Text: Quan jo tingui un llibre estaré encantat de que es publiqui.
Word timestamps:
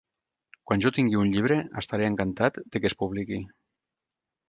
Quan 0.69 0.81
jo 0.85 0.91
tingui 0.95 1.19
un 1.25 1.29
llibre 1.35 1.59
estaré 1.83 2.09
encantat 2.15 2.61
de 2.73 2.83
que 2.85 2.93
es 2.93 2.99
publiqui. 3.05 3.43